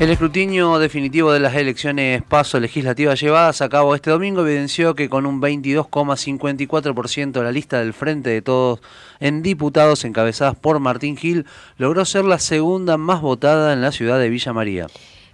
El 0.00 0.08
escrutinio 0.08 0.78
definitivo 0.78 1.30
de 1.30 1.40
las 1.40 1.54
elecciones 1.54 2.22
paso 2.22 2.58
legislativas 2.58 3.20
llevadas 3.20 3.60
a 3.60 3.68
cabo 3.68 3.94
este 3.94 4.10
domingo 4.10 4.40
evidenció 4.40 4.94
que 4.94 5.10
con 5.10 5.26
un 5.26 5.42
22,54% 5.42 7.42
la 7.42 7.52
lista 7.52 7.80
del 7.80 7.92
Frente 7.92 8.30
de 8.30 8.40
Todos 8.40 8.80
en 9.20 9.42
diputados 9.42 10.06
encabezadas 10.06 10.56
por 10.56 10.80
Martín 10.80 11.18
Gil 11.18 11.44
logró 11.76 12.06
ser 12.06 12.24
la 12.24 12.38
segunda 12.38 12.96
más 12.96 13.20
votada 13.20 13.74
en 13.74 13.82
la 13.82 13.92
ciudad 13.92 14.18
de 14.18 14.30
Villa 14.30 14.54
María. 14.54 14.86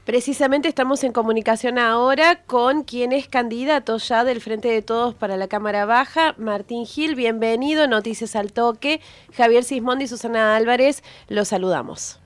Precisamente 0.05 0.67
estamos 0.67 1.05
en 1.05 1.13
comunicación 1.13 1.79
ahora 1.79 2.43
con 2.43 2.83
quien 2.83 3.13
es 3.13 3.29
candidato 3.29 3.99
ya 3.99 4.25
del 4.25 4.41
Frente 4.41 4.67
de 4.67 4.83
Todos 4.83 5.15
para 5.15 5.37
la 5.37 5.47
Cámara 5.47 5.87
Baja, 5.87 6.35
Martín 6.39 6.87
Gil. 6.87 7.15
Bienvenido, 7.15 7.87
Noticias 7.87 8.35
al 8.35 8.53
Toque. 8.53 9.01
Javier 9.33 9.63
Sismondi 9.63 10.07
y 10.07 10.09
Susana 10.09 10.57
Álvarez, 10.57 11.05
los 11.29 11.47
saludamos. 11.47 12.19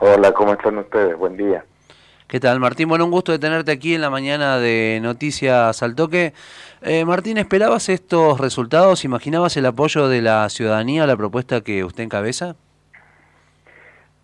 Hola, 0.00 0.32
¿cómo 0.32 0.54
están 0.54 0.78
ustedes? 0.78 1.16
Buen 1.16 1.36
día. 1.36 1.64
¿Qué 2.26 2.40
tal, 2.40 2.58
Martín? 2.58 2.88
Bueno, 2.88 3.04
un 3.04 3.10
gusto 3.10 3.32
de 3.32 3.38
tenerte 3.38 3.70
aquí 3.70 3.94
en 3.94 4.00
la 4.00 4.08
mañana 4.08 4.58
de 4.58 4.98
Noticias 5.02 5.82
al 5.82 5.94
Toque. 5.94 6.32
Eh, 6.80 7.04
Martín, 7.04 7.36
¿esperabas 7.36 7.90
estos 7.90 8.40
resultados? 8.40 9.04
¿Imaginabas 9.04 9.58
el 9.58 9.66
apoyo 9.66 10.08
de 10.08 10.22
la 10.22 10.48
ciudadanía 10.48 11.04
a 11.04 11.06
la 11.06 11.18
propuesta 11.18 11.60
que 11.60 11.84
usted 11.84 12.02
encabeza? 12.02 12.56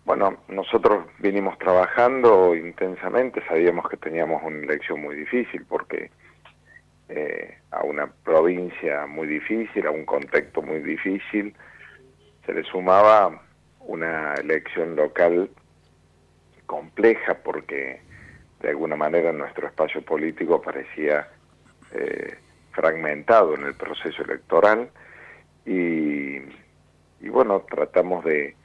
Bueno, 0.03 0.37
nosotros 0.47 1.05
vinimos 1.19 1.59
trabajando 1.59 2.55
intensamente, 2.55 3.43
sabíamos 3.47 3.87
que 3.87 3.97
teníamos 3.97 4.41
una 4.43 4.57
elección 4.57 4.99
muy 4.99 5.15
difícil 5.15 5.63
porque 5.69 6.09
eh, 7.07 7.59
a 7.69 7.83
una 7.83 8.07
provincia 8.07 9.05
muy 9.05 9.27
difícil, 9.27 9.85
a 9.85 9.91
un 9.91 10.05
contexto 10.05 10.63
muy 10.63 10.79
difícil, 10.79 11.53
se 12.47 12.53
le 12.53 12.63
sumaba 12.63 13.41
una 13.79 14.33
elección 14.33 14.95
local 14.95 15.51
compleja 16.71 17.33
porque 17.43 17.99
de 18.61 18.69
alguna 18.69 18.95
manera 18.95 19.33
nuestro 19.33 19.67
espacio 19.67 20.01
político 20.01 20.61
parecía 20.61 21.27
eh, 21.91 22.37
fragmentado 22.71 23.55
en 23.55 23.65
el 23.65 23.73
proceso 23.73 24.23
electoral 24.23 24.89
y, 25.65 26.39
bueno, 27.27 27.65
tratamos 27.69 28.23
de, 28.23 28.55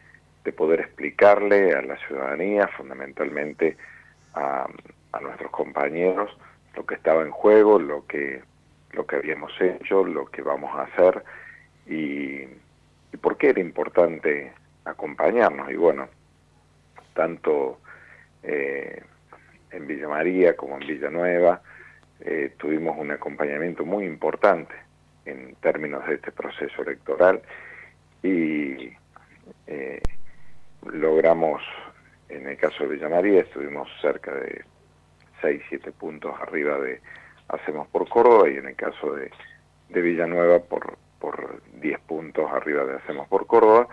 poder 0.57 0.79
explicarle 0.79 1.75
a 1.75 1.83
la 1.83 1.97
ciudadanía, 2.07 2.69
fundamentalmente 2.69 3.77
a, 4.35 4.69
nuestros 5.21 5.51
compañeros, 5.51 6.31
lo 6.77 6.87
que 6.87 6.95
estaba 6.95 7.23
en 7.23 7.33
juego, 7.33 7.81
lo 7.81 8.07
que, 8.07 8.41
lo 8.93 9.05
que 9.05 9.17
habíamos 9.17 9.51
hecho, 9.61 10.05
lo 10.05 10.27
que 10.27 10.43
vamos 10.43 10.71
a 10.77 10.83
hacer 10.83 11.25
y, 11.89 12.43
y 13.13 13.17
por 13.21 13.37
qué 13.37 13.49
era 13.49 13.61
importante 13.61 14.53
acompañarnos. 14.85 15.69
Y 15.71 15.77
bueno, 15.77 16.09
tanto 17.15 17.81
eh, 18.47 19.03
en 19.73 19.87
Villa 19.87 20.09
María 20.09 20.57
como 20.57 20.79
en 20.79 20.87
Villanueva, 20.87 21.61
eh, 22.21 22.55
tuvimos 22.57 22.97
un 22.97 23.11
acompañamiento 23.11 23.85
muy 23.85 24.05
importante 24.05 24.75
en 25.25 25.57
términos 25.57 26.07
de 26.07 26.15
este 26.15 26.31
proceso 26.31 26.83
electoral 26.83 27.43
y 28.23 28.91
eh, 29.67 30.01
logramos, 30.93 31.61
en 32.29 32.47
el 32.47 32.57
caso 32.57 32.85
de 32.85 32.95
Villa 32.95 33.09
María, 33.09 33.41
estuvimos 33.41 33.89
cerca 34.01 34.33
de 34.33 34.65
6, 35.43 35.63
7 35.69 35.93
puntos 35.93 36.35
arriba 36.41 36.79
de 36.79 37.01
Hacemos 37.49 37.87
por 37.89 38.09
Córdoba 38.09 38.49
y 38.49 38.57
en 38.57 38.67
el 38.67 38.77
caso 38.77 39.15
de, 39.15 39.31
de 39.89 40.01
Villanueva 40.01 40.61
por, 40.61 40.97
por 41.21 41.61
10 41.81 42.01
puntos 42.01 42.51
arriba 42.51 42.85
de 42.85 42.97
Hacemos 42.97 43.29
por 43.29 43.47
Córdoba 43.47 43.89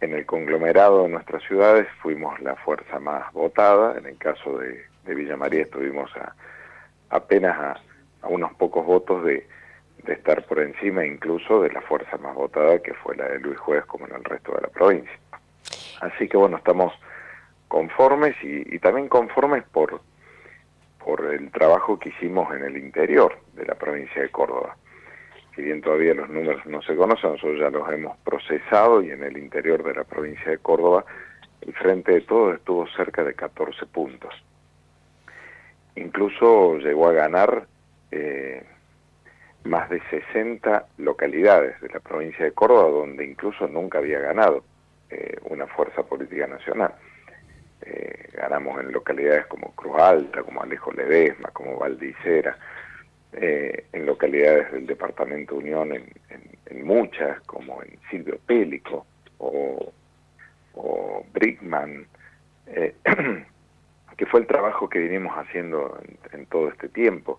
en 0.00 0.12
el 0.12 0.26
conglomerado 0.26 1.04
de 1.04 1.08
nuestras 1.08 1.42
ciudades 1.44 1.86
fuimos 2.02 2.38
la 2.40 2.56
fuerza 2.56 2.98
más 3.00 3.32
votada, 3.32 3.96
en 3.98 4.06
el 4.06 4.18
caso 4.18 4.58
de, 4.58 4.84
Villa 5.06 5.36
María 5.36 5.62
estuvimos 5.62 6.10
a, 6.16 6.34
apenas 7.10 7.58
a, 8.22 8.28
unos 8.28 8.52
pocos 8.54 8.84
votos 8.84 9.24
de, 9.24 9.46
estar 10.06 10.44
por 10.46 10.60
encima 10.60 11.04
incluso 11.04 11.62
de 11.62 11.70
la 11.72 11.80
fuerza 11.80 12.16
más 12.18 12.34
votada 12.34 12.80
que 12.80 12.94
fue 12.94 13.16
la 13.16 13.28
de 13.28 13.40
Luis 13.40 13.58
Juez 13.58 13.84
como 13.86 14.06
en 14.06 14.14
el 14.14 14.22
resto 14.22 14.52
de 14.54 14.60
la 14.60 14.68
provincia. 14.68 15.18
Así 16.00 16.28
que 16.28 16.36
bueno, 16.36 16.58
estamos 16.58 16.92
conformes 17.66 18.36
y, 18.42 18.74
y 18.74 18.78
también 18.78 19.08
conformes 19.08 19.64
por, 19.72 20.00
por 21.04 21.24
el 21.24 21.50
trabajo 21.50 21.98
que 21.98 22.10
hicimos 22.10 22.54
en 22.54 22.62
el 22.62 22.76
interior 22.76 23.36
de 23.54 23.64
la 23.64 23.74
provincia 23.74 24.22
de 24.22 24.28
Córdoba 24.28 24.76
si 25.56 25.62
bien 25.62 25.80
todavía 25.80 26.12
los 26.12 26.28
números 26.28 26.64
no 26.66 26.82
se 26.82 26.94
conocen, 26.94 27.32
nosotros 27.32 27.58
ya 27.58 27.70
los 27.70 27.90
hemos 27.90 28.16
procesado 28.18 29.02
y 29.02 29.10
en 29.10 29.24
el 29.24 29.38
interior 29.38 29.82
de 29.82 29.94
la 29.94 30.04
provincia 30.04 30.50
de 30.50 30.58
Córdoba 30.58 31.04
el 31.62 31.72
Frente 31.72 32.12
de 32.12 32.20
Todos 32.20 32.56
estuvo 32.56 32.86
cerca 32.88 33.24
de 33.24 33.32
14 33.32 33.86
puntos. 33.86 34.34
Incluso 35.96 36.76
llegó 36.76 37.08
a 37.08 37.12
ganar 37.12 37.66
eh, 38.10 38.62
más 39.64 39.88
de 39.88 40.02
60 40.10 40.86
localidades 40.98 41.80
de 41.80 41.88
la 41.88 42.00
provincia 42.00 42.44
de 42.44 42.52
Córdoba 42.52 42.90
donde 42.90 43.24
incluso 43.24 43.66
nunca 43.66 43.98
había 43.98 44.18
ganado 44.20 44.62
eh, 45.08 45.38
una 45.44 45.66
fuerza 45.66 46.02
política 46.02 46.46
nacional. 46.46 46.94
Eh, 47.80 48.28
ganamos 48.34 48.78
en 48.80 48.92
localidades 48.92 49.46
como 49.46 49.74
Cruz 49.74 49.98
Alta, 49.98 50.42
como 50.42 50.62
Alejo 50.62 50.92
Ledesma, 50.92 51.48
como 51.50 51.78
Valdicera, 51.78 52.58
eh, 53.36 53.84
en 53.92 54.06
localidades 54.06 54.72
del 54.72 54.86
departamento 54.86 55.56
Unión, 55.56 55.92
en, 55.92 56.84
muchas, 56.84 57.40
como 57.42 57.82
en 57.82 57.98
Silvio 58.10 58.38
Pélico 58.46 59.06
o, 59.38 59.92
o 60.74 61.26
Brickman, 61.34 62.06
eh, 62.66 62.94
que 64.16 64.26
fue 64.26 64.40
el 64.40 64.46
trabajo 64.46 64.88
que 64.88 65.00
vinimos 65.00 65.36
haciendo 65.36 66.00
en, 66.32 66.46
todo 66.46 66.68
este 66.68 66.88
tiempo. 66.88 67.38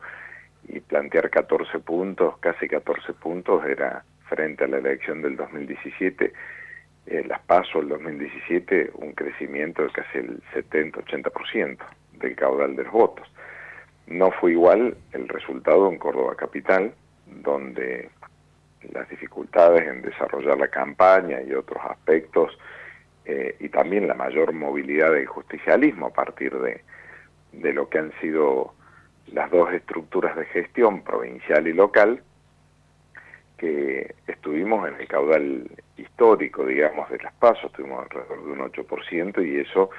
Y 0.68 0.82
plantear 0.82 1.30
14 1.30 1.80
puntos, 1.80 2.38
casi 2.40 2.68
14 2.68 3.14
puntos, 3.14 3.66
era 3.66 4.04
frente 4.30 4.66
a 4.66 4.68
la 4.68 4.78
elección 4.78 5.22
del 5.22 5.36
2017, 5.36 6.34
eh, 7.08 7.24
las 7.26 7.40
PASO 7.42 7.80
el 7.80 7.90
2017, 7.90 8.92
un 8.96 9.14
crecimiento 9.14 9.84
de 9.84 9.90
casi 9.90 10.20
el 10.20 10.42
70-80% 10.54 11.78
del 12.20 12.36
caudal 12.36 12.76
de 12.76 12.84
los 12.84 12.92
votos. 12.92 13.28
No 14.08 14.32
fue 14.32 14.52
igual 14.52 14.96
el 15.12 15.28
resultado 15.28 15.90
en 15.90 15.98
Córdoba 15.98 16.36
Capital, 16.36 16.94
donde 17.26 18.10
las 18.94 19.10
dificultades 19.10 19.88
en 19.88 20.02
desarrollar 20.02 20.58
la 20.58 20.70
campaña 20.70 21.42
y 21.42 21.54
otros 21.54 21.84
aspectos, 21.84 22.58
eh, 23.26 23.56
y 23.60 23.70
también 23.70 24.08
la 24.08 24.14
mayor 24.14 24.54
movilidad 24.54 25.12
del 25.12 25.28
justicialismo 25.28 26.08
a 26.08 26.14
partir 26.14 26.58
de, 26.58 26.82
de 27.52 27.74
lo 27.74 27.90
que 27.90 28.00
han 28.00 28.14
sido 28.22 28.74
las 29.34 29.52
dos 29.52 29.74
estructuras 29.74 30.36
de 30.38 30.46
gestión 30.46 31.02
provincial 31.02 31.68
y 31.68 31.74
local, 31.74 32.24
que 33.58 34.16
estuvimos 34.28 34.88
en 34.88 34.96
el 34.96 35.08
caudal 35.08 35.70
histórico, 35.98 36.66
digamos, 36.66 37.10
de 37.10 37.18
las 37.18 37.34
pasos, 37.34 37.66
estuvimos 37.66 38.04
alrededor 38.04 38.46
de 38.46 38.52
un 38.52 38.60
8%, 38.60 39.46
y 39.46 39.60
eso 39.60 39.90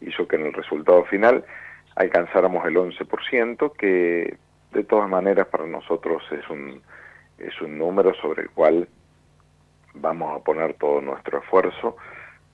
hizo 0.00 0.26
que 0.26 0.36
en 0.36 0.46
el 0.46 0.52
resultado 0.52 1.04
final 1.04 1.44
alcanzáramos 1.96 2.64
el 2.66 2.76
11%, 2.76 3.72
que 3.76 4.36
de 4.72 4.84
todas 4.84 5.08
maneras 5.08 5.46
para 5.48 5.66
nosotros 5.66 6.22
es 6.30 6.48
un, 6.48 6.80
es 7.38 7.60
un 7.60 7.78
número 7.78 8.14
sobre 8.14 8.42
el 8.42 8.50
cual 8.50 8.88
vamos 9.94 10.36
a 10.36 10.44
poner 10.44 10.74
todo 10.74 11.00
nuestro 11.00 11.38
esfuerzo 11.38 11.96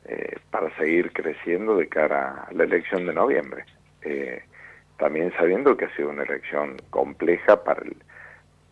eh, 0.04 0.36
para 0.50 0.74
seguir 0.76 1.12
creciendo 1.12 1.76
de 1.76 1.88
cara 1.88 2.47
a 2.48 2.52
la 2.52 2.64
elección 2.64 3.06
de 3.06 3.14
noviembre. 3.14 3.64
Eh, 4.02 4.42
también 4.98 5.32
sabiendo 5.36 5.76
que 5.76 5.86
ha 5.86 5.97
sido 5.97 6.10
una 6.10 6.22
elección 6.22 6.76
compleja 6.91 7.62
para 7.62 7.82
el, 7.82 7.97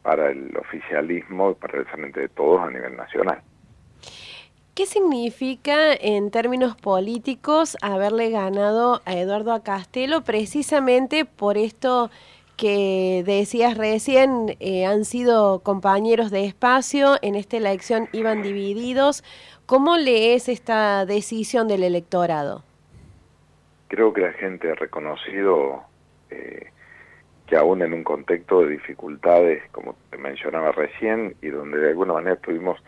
para 0.02 0.31
el 0.31 0.56
oficialismo 0.56 1.50
y 1.50 1.54
para 1.54 1.78
el 1.78 1.84
Frente 1.86 2.20
de 2.20 2.28
Todos 2.28 2.62
a 2.62 2.70
nivel 2.70 2.96
nacional. 2.96 3.42
¿Qué 4.74 4.86
significa 4.86 5.92
en 5.92 6.32
términos 6.32 6.75
políticos 6.75 7.76
haberle 7.81 8.31
ganado 8.31 9.02
a 9.04 9.14
Eduardo 9.14 9.52
Acastelo 9.52 10.22
precisamente 10.25 11.25
por 11.25 11.56
esto 11.56 12.10
que 12.56 13.22
decías 13.25 13.78
recién, 13.78 14.56
eh, 14.58 14.84
han 14.84 15.04
sido 15.04 15.60
compañeros 15.60 16.32
de 16.32 16.46
espacio, 16.46 17.14
en 17.22 17.37
esta 17.37 17.56
elección 17.56 18.08
iban 18.10 18.43
divididos. 18.43 19.22
¿Cómo 19.66 19.96
lees 19.96 20.49
esta 20.49 21.06
decisión 21.06 21.69
del 21.69 21.84
electorado? 21.84 22.64
Creo 23.87 24.12
que 24.12 24.22
la 24.22 24.32
gente 24.32 24.72
ha 24.72 24.75
reconocido 24.75 25.84
eh, 26.31 26.72
que 27.46 27.56
aún 27.56 27.81
en 27.82 27.93
un 27.93 28.02
contexto 28.02 28.62
de 28.62 28.70
dificultades, 28.70 29.62
como 29.70 29.94
te 30.10 30.19
mencionaba 30.19 30.72
recién, 30.72 31.37
y 31.43 31.49
donde 31.49 31.78
de 31.78 31.90
alguna 31.90 32.14
manera 32.14 32.34
tuvimos 32.37 32.81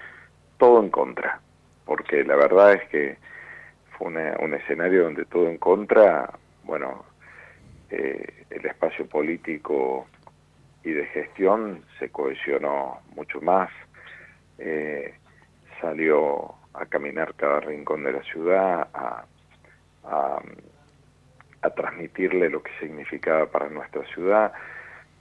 todo 0.58 0.82
en 0.82 0.90
contra, 0.90 1.40
porque 1.86 2.24
la 2.24 2.36
verdad 2.36 2.74
es 2.74 2.88
que 2.90 3.16
fue 3.96 4.08
un 4.08 4.54
escenario 4.54 5.04
donde 5.04 5.24
todo 5.24 5.48
en 5.48 5.56
contra, 5.56 6.30
bueno, 6.64 7.06
eh, 7.88 8.44
el 8.50 8.66
espacio 8.66 9.06
político 9.06 10.06
y 10.84 10.90
de 10.90 11.06
gestión 11.06 11.82
se 11.98 12.10
cohesionó 12.10 13.00
mucho 13.14 13.40
más, 13.40 13.70
eh, 14.58 15.14
salió 15.80 16.54
a 16.74 16.84
caminar 16.86 17.34
cada 17.36 17.60
rincón 17.60 18.04
de 18.04 18.12
la 18.12 18.22
ciudad, 18.24 18.88
a, 18.92 19.24
a 21.62 21.70
transmitirle 21.70 22.50
lo 22.50 22.62
que 22.62 22.70
significaba 22.78 23.46
para 23.46 23.68
nuestra 23.68 24.04
ciudad, 24.06 24.52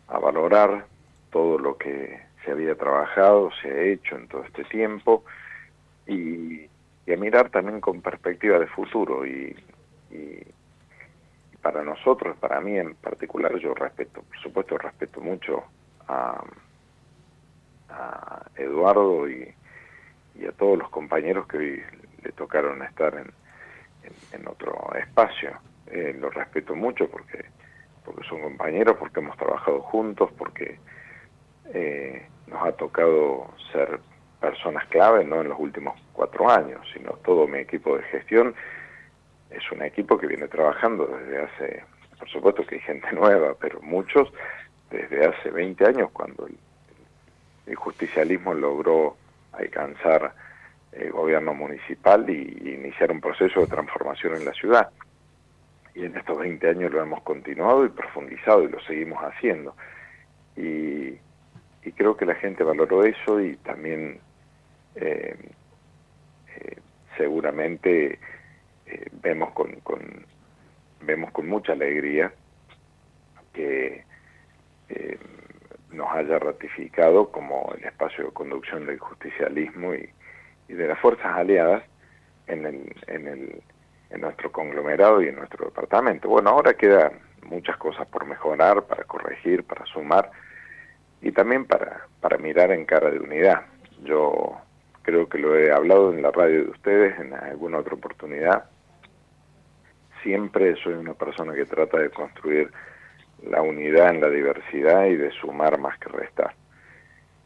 a 0.08 0.20
valorar 0.20 0.86
todo 1.32 1.58
lo 1.58 1.78
que 1.78 2.20
se 2.44 2.52
había 2.52 2.76
trabajado, 2.76 3.52
se 3.62 3.70
ha 3.70 3.82
hecho 3.82 4.16
en 4.16 4.28
todo 4.28 4.44
este 4.44 4.64
tiempo 4.66 5.24
y, 6.08 6.70
a 7.12 7.18
mirar 7.18 7.50
también 7.50 7.80
con 7.82 8.02
perspectiva 8.02 8.60
de 8.60 8.68
futuro 8.68 9.26
y, 9.26 9.56
para 11.62 11.84
nosotros, 11.84 12.38
para 12.38 12.62
mí 12.62 12.78
en 12.78 12.94
particular, 12.96 13.58
yo 13.58 13.74
respeto, 13.74 14.22
por 14.22 14.38
supuesto 14.38 14.78
respeto 14.78 15.20
mucho 15.20 15.64
a, 16.08 16.44
Eduardo 18.56 19.28
y, 19.30 19.54
a 20.48 20.52
todos 20.52 20.78
los 20.78 20.90
compañeros 20.90 21.48
que 21.48 21.58
hoy 21.58 21.84
le 22.24 22.32
tocaron 22.34 22.84
estar 22.84 23.16
en, 23.16 23.32
en, 24.32 24.48
otro 24.48 24.94
espacio. 24.96 25.58
Eh, 25.88 26.16
lo 26.20 26.30
respeto 26.30 26.76
mucho 26.76 27.10
porque, 27.10 27.46
porque 28.04 28.28
son 28.28 28.42
compañeros, 28.42 28.98
porque 29.00 29.20
hemos 29.20 29.38
trabajado 29.38 29.82
juntos, 29.82 30.30
porque 30.38 30.78
eh, 31.74 32.28
nos 32.48 32.64
ha 32.64 32.72
tocado 32.74 33.48
ser 33.72 34.00
personas 34.40 34.86
clave, 34.88 35.24
no 35.24 35.42
en 35.42 35.50
los 35.50 35.60
últimos 35.60 36.00
cuatro 36.14 36.50
años, 36.50 36.82
sino 36.94 37.12
todo 37.24 37.48
mi 37.48 37.60
equipo 37.60 37.98
de 37.98 38.04
gestión 38.04 38.56
es 39.50 39.72
un 39.72 39.82
equipo 39.82 40.18
que 40.18 40.28
viene 40.28 40.48
trabajando 40.48 41.08
desde 41.08 41.44
hace, 41.44 41.84
por 42.20 42.30
supuesto 42.30 42.66
que 42.66 42.76
hay 42.76 42.82
gente 42.82 43.12
nueva, 43.14 43.56
pero 43.60 43.82
muchos 43.82 44.32
desde 44.92 45.26
hace 45.26 45.50
20 45.50 45.86
años 45.86 46.12
cuando 46.12 46.48
el, 46.48 46.56
justicialismo 47.76 48.54
logró 48.54 49.18
alcanzar 49.52 50.34
el 50.92 51.12
gobierno 51.12 51.54
municipal 51.54 52.30
y, 52.30 52.74
iniciar 52.74 53.12
un 53.12 53.20
proceso 53.20 53.62
de 53.62 53.68
transformación 53.68 54.36
en 54.36 54.46
la 54.46 54.54
ciudad. 54.54 54.90
Y 55.94 56.06
en 56.06 56.16
estos 56.16 56.38
20 56.38 56.70
años 56.70 56.92
lo 56.92 57.02
hemos 57.02 57.22
continuado 57.24 57.86
y 57.86 57.90
profundizado 57.90 58.64
y 58.64 58.70
lo 58.70 58.80
seguimos 58.82 59.22
haciendo. 59.24 59.76
Y, 60.56 61.18
y 61.86 61.92
creo 61.92 62.18
que 62.18 62.26
la 62.26 62.36
gente 62.36 62.64
valoró 62.64 63.04
eso 63.04 63.40
y 63.40 63.56
también 63.58 64.20
eh, 64.96 65.36
eh, 66.56 66.78
seguramente 67.16 68.20
eh, 68.88 69.06
vemos 69.22 69.52
con, 69.52 69.72
con, 69.82 70.26
vemos 71.02 71.32
con 71.32 71.48
mucha 71.48 71.74
alegría 71.74 72.34
que 73.54 74.04
nos 75.92 76.12
haya 76.12 76.38
ratificado 76.40 77.32
como 77.32 77.74
el 77.78 77.86
espacio 77.86 78.26
de 78.26 78.32
conducción 78.32 78.86
del 78.86 79.00
justicialismo 79.00 79.94
y, 79.94 80.10
de 80.68 80.88
las 80.88 81.00
fuerzas 81.00 81.28
aliadas 81.28 81.84
en, 82.48 82.66
el, 82.66 82.96
en, 83.08 83.28
el, 83.28 83.64
en 84.10 84.22
nuestro 84.22 84.52
conglomerado 84.52 85.22
y 85.22 85.28
en 85.28 85.36
nuestro 85.36 85.66
departamento. 85.66 86.28
Bueno, 86.28 86.50
ahora 86.50 86.74
quedan 86.74 87.14
muchas 87.44 87.78
cosas 87.78 88.06
por 88.08 88.26
mejorar, 88.26 88.84
para 88.84 89.06
corregir, 89.06 89.64
para 89.64 89.86
sumar 89.86 90.32
y 91.26 91.32
también 91.32 91.66
para, 91.66 92.06
para 92.22 92.38
mirar 92.38 92.72
en 92.72 92.86
cara 92.86 93.10
de 93.10 93.18
unidad. 93.18 93.64
Yo 94.04 94.58
creo 95.02 95.28
que 95.28 95.40
lo 95.40 95.58
he 95.58 95.72
hablado 95.72 96.14
en 96.14 96.22
la 96.22 96.30
radio 96.30 96.66
de 96.66 96.70
ustedes 96.70 97.20
en 97.20 97.34
alguna 97.34 97.80
otra 97.80 97.96
oportunidad. 97.96 98.66
Siempre 100.22 100.76
soy 100.84 100.94
una 100.94 101.16
persona 101.16 101.56
que 101.56 101.66
trata 101.66 101.98
de 101.98 102.12
construir 102.12 102.72
la 103.42 103.64
unidad 103.64 104.12
en 104.12 104.22
la 104.22 104.30
diversidad 104.30 105.06
y 105.06 105.16
de 105.16 105.32
sumar 105.32 105.80
más 105.80 105.98
que 105.98 106.10
restar. 106.10 106.54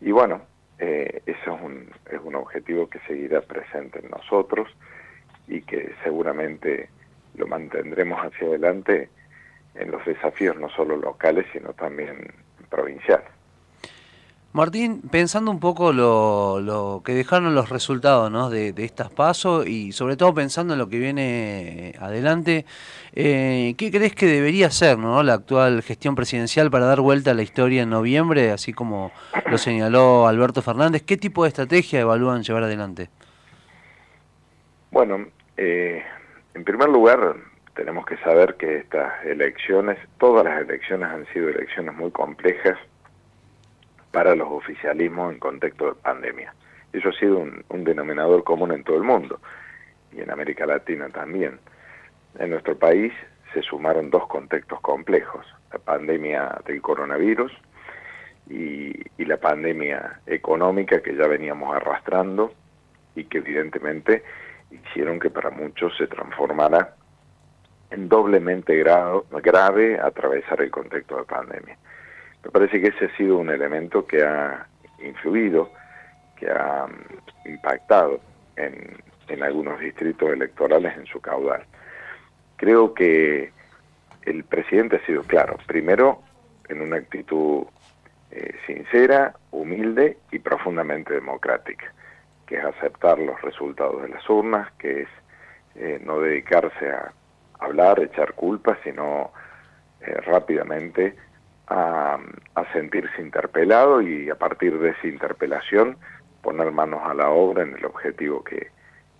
Y 0.01 0.11
bueno, 0.11 0.41
eh, 0.77 1.21
eso 1.25 1.55
es 1.55 1.61
un, 1.61 1.89
es 2.11 2.19
un 2.21 2.35
objetivo 2.35 2.89
que 2.89 2.99
seguirá 3.07 3.39
presente 3.39 3.99
en 4.03 4.11
nosotros 4.11 4.67
y 5.47 5.61
que 5.61 5.93
seguramente 6.03 6.89
lo 7.35 7.47
mantendremos 7.47 8.19
hacia 8.25 8.45
adelante 8.45 9.07
en 9.75 9.89
los 9.89 10.05
desafíos 10.05 10.57
no 10.57 10.67
solo 10.67 10.97
locales, 10.97 11.45
sino 11.53 11.71
también 11.71 12.33
provinciales. 12.69 13.38
Martín, 14.51 15.03
pensando 15.11 15.51
un 15.51 15.59
poco 15.59 15.93
lo, 15.93 16.59
lo 16.59 17.03
que 17.05 17.13
dejaron 17.13 17.53
los 17.53 17.69
resultados 17.69 18.49
de, 18.49 18.73
estas 18.77 19.11
pasos 19.11 19.67
y 19.67 19.91
sobre 19.91 20.17
todo 20.17 20.33
pensando 20.33 20.73
en 20.73 20.79
lo 20.79 20.89
que 20.89 20.97
viene 20.97 21.93
adelante, 21.99 22.65
eh, 23.13 23.75
¿qué 23.77 23.91
crees 23.91 24.15
que 24.15 24.25
debería 24.25 24.69
¿no? 24.97 25.21
la 25.21 25.35
actual 25.35 25.83
gestión 25.83 26.15
presidencial 26.15 26.71
para 26.71 26.87
dar 26.87 26.99
vuelta 26.99 27.29
a 27.29 27.33
la 27.35 27.43
historia 27.43 27.83
en 27.83 27.91
noviembre, 27.91 28.49
así 28.49 28.73
como 28.73 29.11
lo 29.45 29.59
señaló 29.59 30.27
Alberto 30.27 30.63
Fernández? 30.63 31.03
¿Qué 31.03 31.15
tipo 31.15 31.43
de 31.43 31.49
estrategia 31.49 31.99
evalúan 31.99 32.41
llevar 32.41 32.63
adelante? 32.63 33.09
Bueno, 34.89 35.27
eh, 35.57 36.03
en 36.55 36.63
primer 36.63 36.89
lugar, 36.89 37.35
tenemos 37.75 38.03
que 38.07 38.17
saber 38.17 38.55
que 38.55 38.77
estas 38.77 39.23
elecciones, 39.25 39.99
todas 40.17 40.43
las 40.43 40.59
elecciones 40.61 41.07
han 41.07 41.27
sido 41.33 41.49
elecciones 41.49 41.93
muy 41.93 42.09
complejas 42.09 42.79
para 44.11 44.35
los 44.35 44.47
oficialismos 44.50 45.33
en 45.33 45.39
contexto 45.39 45.88
de 45.88 45.95
pandemia. 45.95 46.53
Eso 46.94 47.09
ha 47.09 47.13
sido 47.13 47.38
un, 47.38 47.83
denominador 47.83 48.44
común 48.44 48.71
en 48.71 48.83
todo 48.83 48.97
el 48.97 49.03
mundo 49.03 49.39
y 50.11 50.21
en 50.21 50.31
América 50.31 50.65
Latina 50.65 51.09
también. 51.09 51.59
En 52.39 52.50
nuestro 52.50 52.77
país 52.77 53.13
se 53.53 53.61
sumaron 53.61 54.09
dos 54.09 54.27
contextos 54.27 54.79
complejos, 54.81 55.45
la 55.71 55.79
pandemia 55.79 56.59
del 56.65 56.81
coronavirus 56.81 57.51
y, 58.50 58.94
la 59.23 59.38
pandemia 59.38 60.21
económica 60.25 61.03
que 61.03 61.15
ya 61.15 61.27
veníamos 61.27 61.75
arrastrando 61.75 62.51
y 63.13 63.25
que 63.25 63.38
evidentemente 63.38 64.23
hicieron 64.71 65.19
que 65.19 65.29
para 65.29 65.51
muchos 65.51 65.95
se 65.97 66.07
transformara 66.07 66.95
en 67.91 68.09
doblemente 68.09 68.75
grave 68.75 70.00
atravesar 70.00 70.63
el 70.63 70.71
contexto 70.71 71.17
de 71.17 71.23
pandemia. 71.25 71.77
Me 72.44 72.51
parece 72.51 72.81
que 72.81 72.88
ese 72.88 73.06
ha 73.06 73.18
sido 73.18 73.38
un 73.38 73.50
elemento 73.50 74.06
que 74.06 74.24
ha 74.24 74.68
influido, 75.03 75.71
que 76.38 76.50
ha 76.50 76.88
mm, 76.88 77.50
impactado 77.50 78.19
en, 78.56 78.97
algunos 79.44 79.80
distritos 79.80 80.31
electorales 80.31 80.97
en 80.97 81.06
su 81.06 81.21
caudal. 81.21 81.63
Creo 82.57 82.94
que 82.94 83.51
el 84.24 84.44
presidente 84.44 84.97
ha 84.97 85.06
sido 85.06 85.24
claro, 85.24 85.57
primero 85.68 86.21
en 86.68 86.81
una 86.81 86.97
actitud 86.97 87.65
eh, 88.31 88.56
sincera, 88.65 89.35
humilde 89.51 90.18
y 90.31 90.39
profundamente 90.39 91.13
democrática, 91.13 91.94
que 92.47 92.57
es 92.57 92.65
aceptar 92.65 93.19
los 93.19 93.39
resultados 93.44 94.01
de 94.01 94.09
las 94.09 94.27
urnas, 94.30 94.71
que 94.74 95.03
es 95.03 95.09
eh, 95.75 96.01
no 96.03 96.19
dedicarse 96.19 96.90
a 96.90 97.13
hablar, 97.59 97.99
echar 97.99 98.33
culpas, 98.33 98.78
sino 98.83 99.31
eh, 100.02 100.13
rápidamente 100.25 101.16
a, 101.69 102.19
sentirse 102.73 103.21
interpelado 103.21 104.02
y 104.02 104.30
a 104.30 104.35
partir 104.35 104.78
de 104.78 104.90
esa 104.90 105.07
interpelación 105.07 105.97
poner 106.42 106.71
manos 106.71 107.02
a 107.04 107.14
la 107.14 107.30
obra 107.30 107.64
en 107.64 107.76
el 107.76 107.85
objetivo 107.85 108.44
que, 108.44 108.68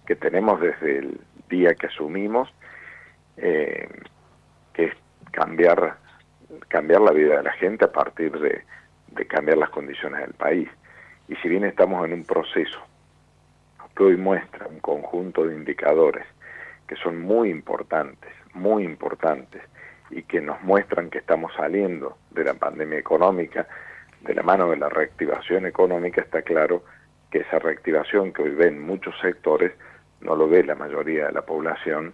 que 0.06 0.15
tenemos 0.15 0.60
desde 0.60 1.00
el 1.00 1.22
día 1.50 1.74
que 1.74 1.88
asumimos, 1.88 2.53
eh, 3.38 3.88
que 4.74 4.86
es 4.86 4.94
cambiar, 5.32 5.98
cambiar 6.68 7.01
la 7.01 7.12
vida 7.12 7.38
de 7.38 7.44
la 7.44 7.53
gente 7.53 7.86
a 7.86 7.91
partir 7.91 8.38
de, 8.39 8.63
de 9.08 9.27
cambiar 9.27 9.58
las 9.58 9.70
condiciones 9.70 10.22
del 10.22 10.34
país. 10.34 10.70
Y 11.27 11.36
si 11.38 11.50
bien 11.50 11.63
estamos 11.63 12.06
en 12.06 12.13
un 12.13 12.24
proceso 12.24 12.79
que 13.96 14.03
hoy 14.03 14.18
muestra 14.18 14.68
un 14.68 14.79
conjunto 14.79 15.46
de 15.46 15.56
indicadores 15.56 16.25
que 16.88 16.96
son 16.96 17.22
muy 17.22 17.50
importantes, 17.50 18.32
muy 18.53 18.84
importantes, 18.84 19.62
y 20.10 20.24
que 20.24 20.42
nos 20.42 20.62
muestran 20.63 21.10
que 21.10 21.20
estamos 21.20 21.54
saliendo 21.56 22.18
de 22.32 22.44
la 22.44 22.54
pandemia 22.54 23.00
económica, 23.00 23.68
de 24.22 24.34
la 24.34 24.44
mano 24.44 24.70
de 24.70 24.78
la 24.78 24.89
reactivación 24.89 25.66
económica, 25.66 26.22
está 26.22 26.42
claro 26.42 26.84
que 27.32 27.39
esa 27.39 27.60
reactivación 27.60 28.34
que 28.34 28.44
hoy 28.44 28.51
ven 28.51 28.82
muchos 28.82 29.13
sectores 29.22 29.72
no 30.22 30.36
lo 30.36 30.50
ve 30.50 30.63
la 30.63 30.75
mayoría 30.75 31.28
de 31.28 31.32
la 31.32 31.44
población 31.44 32.13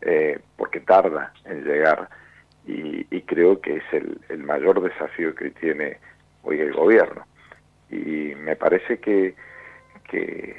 eh, 0.00 0.38
porque 0.56 0.80
tarda 0.80 1.32
en 1.44 1.64
llegar 1.64 2.08
y, 2.66 3.22
creo 3.22 3.60
que 3.60 3.76
es 3.76 3.84
el, 3.92 4.42
mayor 4.42 4.80
desafío 4.82 5.34
que 5.34 5.50
tiene 5.50 5.98
hoy 6.42 6.60
el 6.60 6.72
gobierno. 6.72 7.24
Y 7.88 8.34
me 8.36 8.56
parece 8.56 8.98
que, 8.98 9.34
que, 10.08 10.56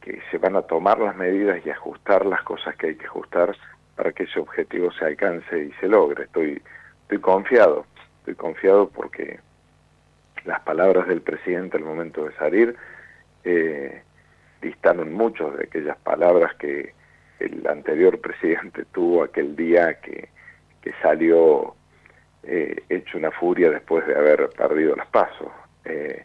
que 0.00 0.20
se 0.30 0.38
van 0.38 0.56
a 0.56 0.62
tomar 0.62 0.98
las 0.98 1.16
medidas 1.16 1.64
y 1.64 1.70
ajustar 1.70 2.26
las 2.26 2.42
cosas 2.42 2.76
que 2.76 2.88
hay 2.88 2.94
que 2.96 3.06
ajustar 3.06 3.54
para 3.96 4.12
que 4.12 4.24
ese 4.24 4.40
objetivo 4.40 4.90
se 4.92 5.04
alcance 5.04 5.64
y 5.64 5.72
se 5.80 5.88
logre. 5.88 6.24
Estoy, 6.24 6.62
estoy 7.02 7.18
confiado, 7.18 7.86
estoy 8.20 8.34
confiado 8.34 8.88
porque 8.88 9.38
las 10.44 10.60
palabras 10.60 11.06
del 11.08 11.20
presidente 11.20 11.76
al 11.76 11.84
momento 11.84 12.24
de 12.24 12.34
salir 12.34 12.76
eh, 13.44 14.02
distaron 14.60 15.12
muchos 15.12 15.56
de 15.56 15.64
aquellas 15.64 15.96
palabras 15.98 16.54
que 16.56 16.94
el 17.40 17.66
anterior 17.66 18.20
presidente 18.20 18.84
tuvo 18.92 19.24
aquel 19.24 19.56
día 19.56 20.00
que, 20.00 20.30
salió 21.00 21.74
eh, 22.42 22.82
hecho 22.88 23.16
una 23.16 23.30
furia 23.30 23.70
después 23.70 24.06
de 24.06 24.16
haber 24.16 24.48
perdido 24.50 24.96
los 24.96 25.06
pasos 25.06 25.48
eh, 25.84 26.24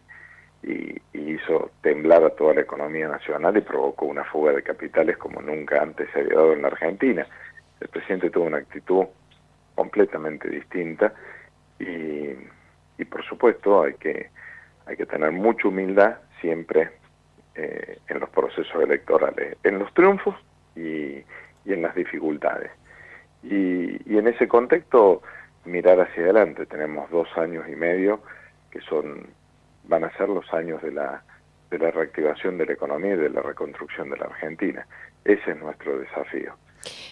y, 0.64 0.96
hizo 1.14 1.72
temblar 1.82 2.24
a 2.24 2.30
toda 2.32 2.56
la 2.56 2.62
economía 2.62 3.08
nacional 3.08 3.56
y 3.58 3.62
provocó 3.62 4.06
una 4.06 4.24
fuga 4.24 4.54
de 4.54 4.64
capitales 4.64 5.18
como 5.18 5.42
nunca 5.42 5.82
antes 5.82 6.10
se 6.12 6.22
había 6.22 6.36
dado 6.36 6.54
en 6.54 6.62
la 6.64 6.70
Argentina 6.70 7.28
el 7.80 7.88
presidente 7.90 8.30
tuvo 8.30 8.46
una 8.46 8.58
actitud 8.58 9.06
completamente 9.76 10.50
distinta 10.50 11.14
y, 11.80 12.30
y 12.98 13.06
por 13.06 13.24
supuesto 13.26 13.84
hay 13.84 13.94
que, 13.96 14.30
hay 14.86 14.98
que 14.98 15.06
tener 15.06 15.32
mucha 15.32 15.68
humildad 15.68 16.18
siempre 16.42 16.92
eh, 17.56 18.00
en 18.08 18.20
los 18.20 18.30
procesos 18.30 18.82
electorales, 18.82 19.58
en 19.64 19.80
los 19.80 19.94
triunfos 19.94 20.36
y, 20.76 21.24
y 21.66 21.74
en 21.74 21.82
las 21.82 21.96
dificultades. 21.96 22.72
Y, 23.44 24.12
y, 24.12 24.18
en 24.18 24.28
ese 24.28 24.48
contexto 24.48 25.22
mirar 25.68 26.00
hacia 26.00 26.24
adelante. 26.24 26.66
Tenemos 26.66 27.10
dos 27.12 27.28
años 27.38 27.66
y 27.70 27.76
medio 27.76 28.22
que 28.72 28.82
son 28.82 29.28
van 29.84 30.04
a 30.04 30.18
ser 30.18 30.30
los 30.30 30.52
años 30.54 30.82
de 30.82 30.92
la, 30.92 31.24
de 31.70 31.80
la 31.80 31.92
reactivación 31.92 32.58
de 32.58 32.66
la 32.66 32.74
economía 32.74 33.14
y 33.14 33.18
de 33.18 33.30
la 33.30 33.42
reconstrucción 33.42 34.10
de 34.10 34.18
la 34.18 34.26
Argentina. 34.26 34.86
Ese 35.24 35.52
es 35.52 35.60
nuestro 35.60 35.98
desafío. 35.98 36.56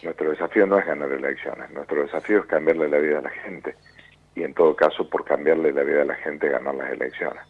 Nuestro 0.04 0.30
desafío 0.30 0.66
no 0.66 0.78
es 0.80 0.86
ganar 0.86 1.12
elecciones, 1.12 1.72
nuestro 1.72 2.02
desafío 2.02 2.40
es 2.40 2.46
cambiarle 2.46 2.90
la 2.90 2.98
vida 2.98 3.20
a 3.20 3.22
la 3.22 3.30
gente 3.30 3.76
y 4.36 4.44
en 4.44 4.54
todo 4.54 4.76
caso 4.76 5.10
por 5.10 5.26
cambiarle 5.26 5.72
la 5.72 5.84
vida 5.84 6.02
a 6.02 6.06
la 6.06 6.16
gente 6.16 6.50
ganar 6.50 6.76
las 6.76 6.92
elecciones. 6.92 7.42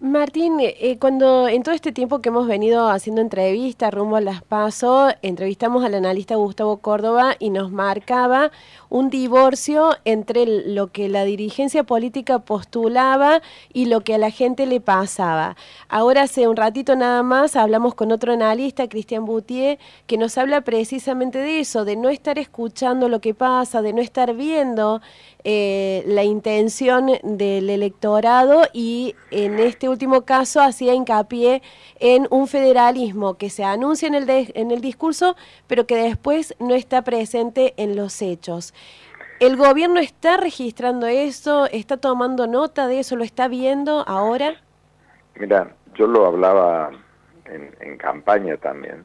Martín, 0.00 0.60
eh, 0.60 0.96
cuando 1.00 1.48
en 1.48 1.64
todo 1.64 1.74
este 1.74 1.90
tiempo 1.90 2.20
que 2.20 2.28
hemos 2.28 2.46
venido 2.46 2.88
haciendo 2.88 3.20
entrevistas 3.20 3.92
rumbo 3.92 4.14
a 4.14 4.20
las 4.20 4.44
PASO, 4.44 5.08
entrevistamos 5.22 5.84
al 5.84 5.92
analista 5.94 6.36
Gustavo 6.36 6.76
Córdoba 6.76 7.34
y 7.40 7.50
nos 7.50 7.72
marcaba 7.72 8.52
un 8.90 9.10
divorcio 9.10 9.96
entre 10.04 10.46
lo 10.46 10.92
que 10.92 11.08
la 11.08 11.24
dirigencia 11.24 11.82
política 11.82 12.38
postulaba 12.38 13.42
y 13.72 13.86
lo 13.86 14.02
que 14.02 14.14
a 14.14 14.18
la 14.18 14.30
gente 14.30 14.66
le 14.66 14.80
pasaba. 14.80 15.56
Ahora 15.88 16.22
hace 16.22 16.46
un 16.46 16.54
ratito 16.54 16.94
nada 16.94 17.24
más 17.24 17.56
hablamos 17.56 17.96
con 17.96 18.12
otro 18.12 18.32
analista, 18.32 18.88
Cristian 18.88 19.24
Boutier, 19.24 19.80
que 20.06 20.16
nos 20.16 20.38
habla 20.38 20.60
precisamente 20.60 21.38
de 21.38 21.58
eso, 21.58 21.84
de 21.84 21.96
no 21.96 22.08
estar 22.08 22.38
escuchando 22.38 23.08
lo 23.08 23.20
que 23.20 23.34
pasa, 23.34 23.82
de 23.82 23.92
no 23.92 24.00
estar 24.00 24.32
viendo 24.34 25.00
eh, 25.42 26.04
la 26.06 26.22
intención 26.22 27.10
del 27.24 27.70
electorado 27.70 28.62
y 28.72 29.14
en 29.30 29.58
este 29.58 29.87
último 29.90 30.22
caso 30.22 30.60
hacía 30.60 30.94
hincapié 30.94 31.62
en 32.00 32.26
un 32.30 32.46
federalismo 32.48 33.34
que 33.34 33.50
se 33.50 33.64
anuncia 33.64 34.08
en 34.08 34.14
el, 34.14 34.28
en 34.28 34.70
el 34.70 34.80
discurso, 34.80 35.36
pero 35.66 35.86
que 35.86 35.96
después 35.96 36.54
no 36.58 36.74
está 36.74 37.02
presente 37.02 37.74
en 37.76 37.96
los 37.96 38.22
hechos. 38.22 38.74
¿El 39.40 39.56
gobierno 39.56 40.00
está 40.00 40.36
registrando 40.36 41.06
eso? 41.06 41.66
¿Está 41.66 41.96
tomando 41.96 42.46
nota 42.46 42.88
de 42.88 43.00
eso? 43.00 43.14
¿Lo 43.16 43.22
está 43.22 43.46
viendo 43.46 44.04
ahora? 44.08 44.56
Mira, 45.36 45.70
yo 45.94 46.06
lo 46.06 46.26
hablaba 46.26 46.90
en, 47.44 47.74
en 47.80 47.96
campaña 47.98 48.56
también, 48.56 49.04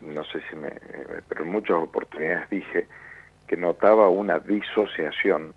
no 0.00 0.24
sé 0.24 0.40
si 0.50 0.56
me, 0.56 0.70
pero 1.28 1.44
en 1.44 1.50
muchas 1.50 1.76
oportunidades 1.76 2.50
dije 2.50 2.86
que 3.46 3.56
notaba 3.56 4.08
una 4.08 4.38
disociación 4.40 5.54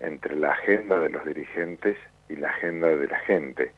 entre 0.00 0.36
la 0.36 0.52
agenda 0.52 0.98
de 0.98 1.10
los 1.10 1.24
dirigentes 1.24 1.96
y 2.28 2.36
la 2.36 2.48
agenda 2.48 2.88
de 2.88 3.06
la 3.06 3.18
gente. 3.20 3.72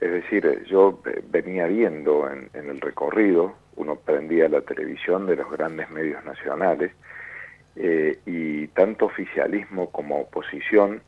Es 0.00 0.10
decir, 0.10 0.64
yo 0.64 1.00
venía 1.24 1.66
viendo 1.66 2.28
en, 2.30 2.50
el 2.54 2.80
recorrido, 2.80 3.54
uno 3.76 3.96
prendía 3.96 4.48
la 4.48 4.62
televisión 4.62 5.26
de 5.26 5.36
los 5.36 5.50
grandes 5.50 5.90
medios 5.90 6.24
nacionales, 6.24 6.92
eh, 7.76 8.18
y 8.26 8.66
tanto 8.68 9.06
oficialismo 9.06 9.90
como 9.90 10.20
oposición 10.20 11.02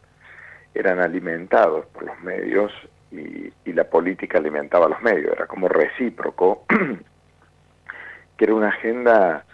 eran 0.74 1.00
alimentados 1.00 1.86
por 1.86 2.04
los 2.04 2.20
medios 2.20 2.72
y, 3.10 3.52
y 3.64 3.72
la 3.72 3.84
política 3.84 4.38
alimentaba 4.38 4.86
a 4.86 4.90
los 4.90 5.02
medios, 5.02 5.32
era 5.32 5.46
como 5.46 5.68
recíproco, 5.68 6.64
que 8.36 8.44
era 8.44 8.54
una 8.54 8.68
agenda 8.68 9.44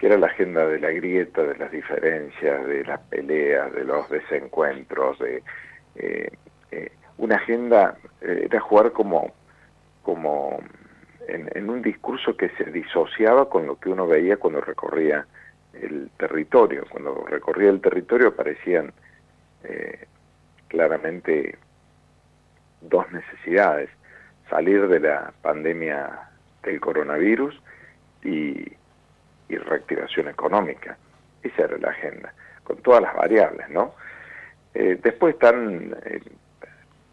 que 0.00 0.06
era 0.06 0.16
la 0.16 0.28
agenda 0.28 0.66
de 0.66 0.80
la 0.80 0.90
grieta, 0.90 1.42
de 1.42 1.56
las 1.58 1.70
diferencias, 1.70 2.66
de 2.66 2.84
las 2.84 3.00
peleas, 3.00 3.70
de 3.74 3.84
los 3.84 4.08
desencuentros, 4.08 5.18
de 5.18 5.42
eh, 5.96 6.30
eh, 6.70 6.92
una 7.18 7.36
agenda, 7.36 7.96
eh, 8.20 8.42
era 8.46 8.60
jugar 8.60 8.92
como, 8.92 9.32
como 10.02 10.60
en, 11.28 11.50
en, 11.54 11.70
un 11.70 11.82
discurso 11.82 12.36
que 12.36 12.48
se 12.50 12.64
disociaba 12.64 13.48
con 13.48 13.66
lo 13.66 13.78
que 13.78 13.90
uno 13.90 14.06
veía 14.06 14.36
cuando 14.36 14.60
recorría 14.60 15.26
el 15.74 16.10
territorio. 16.16 16.84
Cuando 16.90 17.24
recorría 17.26 17.70
el 17.70 17.80
territorio 17.80 18.28
aparecían 18.28 18.92
claramente 20.68 21.58
dos 22.80 23.10
necesidades, 23.12 23.90
salir 24.48 24.88
de 24.88 25.00
la 25.00 25.34
pandemia 25.42 26.30
del 26.62 26.80
coronavirus 26.80 27.60
y 28.24 28.72
y 29.50 29.56
reactivación 29.56 30.28
económica. 30.28 30.96
Esa 31.42 31.64
era 31.64 31.76
la 31.78 31.90
agenda, 31.90 32.32
con 32.62 32.78
todas 32.78 33.02
las 33.02 33.14
variables, 33.14 33.68
¿no? 33.68 33.94
Eh, 34.72 34.98
después 35.02 35.34
están, 35.34 35.96
eh, 36.04 36.20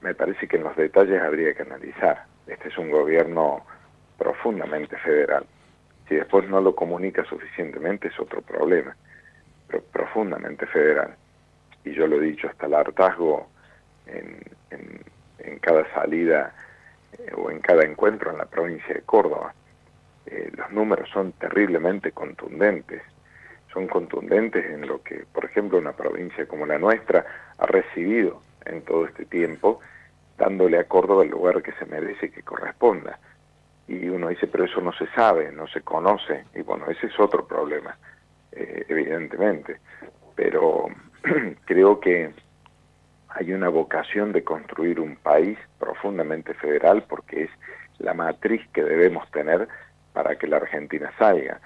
me 0.02 0.14
parece 0.14 0.48
que 0.48 0.58
en 0.58 0.64
los 0.64 0.76
detalles 0.76 1.22
habría 1.22 1.54
que 1.54 1.64
analizar. 1.64 2.26
Este 2.46 2.70
es 2.70 2.78
un 2.78 2.92
gobierno 2.92 3.66
profundamente 4.18 4.98
federal. 4.98 5.46
Si 6.08 6.16
después 6.16 6.48
no 6.50 6.62
lo 6.62 6.76
comunica 6.76 7.24
suficientemente 7.26 8.08
es 8.08 8.20
otro 8.20 8.42
problema, 8.42 8.96
pero 9.68 9.84
profundamente 9.84 10.66
federal. 10.68 11.16
Y 11.84 11.94
yo 11.94 12.08
lo 12.08 12.18
he 12.18 12.26
dicho 12.26 12.48
hasta 12.48 12.66
el 12.66 12.74
hartazgo 12.74 13.50
en, 14.06 14.40
en, 14.72 15.60
cada 15.60 15.92
salida 15.94 16.54
eh, 17.18 17.32
o 17.36 17.52
en 17.52 17.60
cada 17.60 17.84
encuentro 17.84 18.32
en 18.32 18.38
la 18.38 18.46
provincia 18.46 18.94
de 18.94 19.02
Córdoba 19.02 19.54
eh, 20.28 20.52
los 20.56 20.72
números 20.72 21.10
son 21.10 21.32
terriblemente 21.34 22.12
contundentes. 22.12 23.02
Son 23.74 23.88
contundentes 23.88 24.66
en 24.66 24.88
lo 24.88 25.02
que, 25.02 25.26
por 25.34 25.46
ejemplo, 25.46 25.78
una 25.78 25.94
provincia 25.94 26.46
como 26.48 26.66
la 26.66 26.78
nuestra 26.78 27.26
ha 27.58 27.66
recibido 27.66 28.42
en 28.70 28.82
todo 28.84 29.06
este 29.06 29.26
tiempo, 29.26 29.80
dándole 30.38 30.80
a 30.80 30.86
Córdoba 30.86 31.24
lugar 31.26 31.62
que 31.62 31.74
se 31.74 31.86
merece 31.86 32.28
y 32.28 32.30
que 32.32 32.44
corresponda. 32.44 33.20
Y 33.88 34.10
uno 34.10 34.28
dice, 34.28 34.48
pero 34.48 34.66
eso 34.66 34.82
no 34.82 34.92
se 34.94 35.08
sabe, 35.08 35.52
no 35.52 35.68
se 35.68 35.82
conoce. 35.82 36.46
Y 36.54 36.62
bueno, 36.62 36.86
ese 36.90 37.08
es 37.08 37.20
otro 37.20 37.48
problema, 37.48 37.98
eh, 38.52 38.86
evidentemente. 38.90 39.78
Pero 40.36 40.88
creo 41.66 42.00
que 42.00 42.32
hay 43.30 43.54
una 43.54 43.70
vocación 43.70 44.32
de 44.32 44.44
construir 44.44 45.00
un 45.00 45.16
país 45.16 45.58
profundamente 45.80 46.54
federal 46.56 47.04
porque 47.08 47.44
es 47.44 47.50
la 48.00 48.14
matriz 48.14 48.62
que 48.74 48.84
debemos 48.84 49.30
tener 49.32 49.68
para 50.14 50.38
que 50.38 50.48
la 50.48 50.58
Argentina 50.58 51.12
salga. 51.18 51.60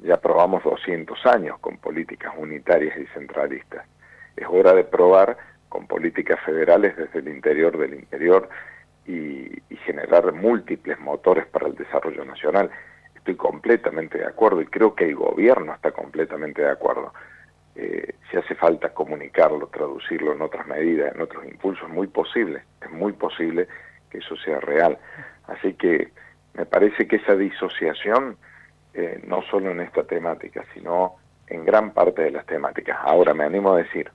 Ya 0.00 0.16
probamos 0.20 0.62
200 0.64 1.26
años 1.26 1.58
con 1.60 1.78
políticas 1.78 2.32
unitarias 2.36 2.96
y 2.98 3.06
centralistas. 3.08 3.86
Es 4.36 4.46
hora 4.48 4.72
de 4.72 4.84
probar 4.84 5.36
con 5.68 5.86
políticas 5.86 6.40
federales 6.44 6.96
desde 6.96 7.18
el 7.18 7.28
interior 7.28 7.76
del 7.76 7.94
interior 7.94 8.48
y, 9.06 9.46
y 9.70 9.76
generar 9.84 10.32
múltiples 10.32 10.98
motores 11.00 11.46
para 11.46 11.66
el 11.66 11.74
desarrollo 11.74 12.24
nacional. 12.24 12.70
Estoy 13.14 13.36
completamente 13.36 14.18
de 14.18 14.26
acuerdo 14.26 14.62
y 14.62 14.66
creo 14.66 14.94
que 14.94 15.04
el 15.04 15.14
gobierno 15.14 15.74
está 15.74 15.92
completamente 15.92 16.62
de 16.62 16.70
acuerdo. 16.70 17.12
Eh, 17.80 18.14
si 18.28 18.36
hace 18.36 18.56
falta 18.56 18.92
comunicarlo, 18.92 19.68
traducirlo 19.68 20.32
en 20.32 20.42
otras 20.42 20.66
medidas, 20.66 21.14
en 21.14 21.20
otros 21.20 21.44
impulsos, 21.44 21.88
es 21.88 21.94
muy 21.94 22.08
posible, 22.08 22.62
es 22.82 22.90
muy 22.90 23.12
posible 23.12 23.68
que 24.10 24.18
eso 24.18 24.36
sea 24.36 24.58
real. 24.58 24.98
Así 25.46 25.74
que 25.74 26.08
me 26.54 26.66
parece 26.66 27.06
que 27.06 27.16
esa 27.16 27.36
disociación, 27.36 28.36
eh, 28.94 29.22
no 29.24 29.42
solo 29.42 29.70
en 29.70 29.80
esta 29.80 30.02
temática, 30.02 30.64
sino 30.74 31.14
en 31.46 31.64
gran 31.64 31.92
parte 31.92 32.22
de 32.22 32.32
las 32.32 32.46
temáticas, 32.46 32.98
ahora 33.00 33.32
me 33.32 33.44
animo 33.44 33.72
a 33.72 33.78
decir, 33.78 34.10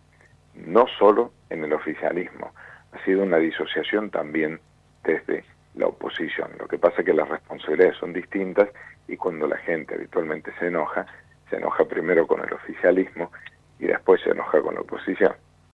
no 0.55 0.85
solo 0.99 1.31
en 1.49 1.63
el 1.63 1.73
oficialismo, 1.73 2.51
ha 2.91 3.03
sido 3.05 3.23
una 3.23 3.37
disociación 3.37 4.09
también 4.09 4.59
desde 5.03 5.43
la 5.75 5.87
oposición. 5.87 6.51
Lo 6.59 6.67
que 6.67 6.77
pasa 6.77 6.97
es 6.99 7.05
que 7.05 7.13
las 7.13 7.27
responsabilidades 7.27 7.97
son 7.97 8.13
distintas 8.13 8.69
y 9.07 9.17
cuando 9.17 9.47
la 9.47 9.57
gente 9.57 9.95
habitualmente 9.95 10.51
se 10.59 10.67
enoja, 10.67 11.05
se 11.49 11.57
enoja 11.57 11.85
primero 11.85 12.27
con 12.27 12.43
el 12.43 12.53
oficialismo 12.53 13.31
y 13.79 13.87
después 13.87 14.21
se 14.21 14.29
enoja 14.29 14.61
con 14.61 14.75
la 14.75 14.81
oposición. 14.81 15.33